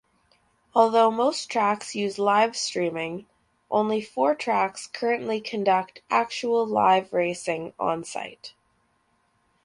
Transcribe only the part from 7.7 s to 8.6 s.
onsite.